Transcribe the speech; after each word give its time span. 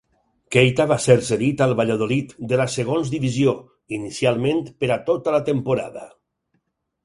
Keita 0.53 0.85
va 0.91 0.95
ser 1.03 1.15
cedit 1.27 1.61
al 1.65 1.75
Valladolid 1.81 2.33
de 2.53 2.59
la 2.63 2.67
segons 2.77 3.13
divisió, 3.17 3.55
inicialment 4.01 4.67
per 4.83 4.93
a 4.99 5.01
tota 5.11 5.39
la 5.41 5.45
temporada. 5.55 6.11